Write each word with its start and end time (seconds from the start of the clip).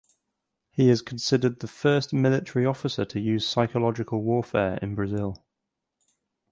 He 0.71 0.89
is 0.89 1.03
considered 1.03 1.59
the 1.59 1.67
first 1.67 2.11
military 2.11 2.65
officer 2.65 3.05
to 3.05 3.19
use 3.19 3.47
psychological 3.47 4.23
warfare 4.23 4.79
in 4.81 4.95
Brazil. 4.95 5.45